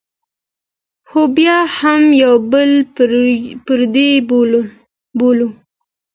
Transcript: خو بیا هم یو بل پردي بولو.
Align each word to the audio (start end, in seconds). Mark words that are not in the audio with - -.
خو 1.07 1.21
بیا 1.37 1.57
هم 1.77 2.01
یو 2.23 2.35
بل 2.51 2.71
پردي 3.65 4.11
بولو. 5.19 5.49